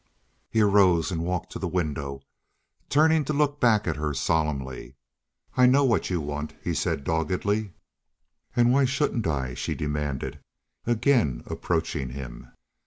He 0.49 0.61
arose 0.61 1.11
and 1.11 1.23
walked 1.23 1.51
to 1.51 1.59
the 1.59 1.67
window, 1.67 2.23
turning 2.89 3.23
to 3.25 3.33
look 3.33 3.59
back 3.59 3.85
at 3.87 3.97
her 3.97 4.15
solemnly. 4.15 4.95
"I 5.55 5.67
know 5.67 5.83
what 5.83 6.09
you 6.09 6.19
want," 6.19 6.55
he 6.63 6.73
said 6.73 7.03
doggedly. 7.03 7.73
"And 8.55 8.73
why 8.73 8.85
shouldn't 8.85 9.27
I?" 9.27 9.53
she 9.53 9.75
demanded, 9.75 10.39
again 10.87 11.43
approaching 11.45 12.09
him. 12.09 12.47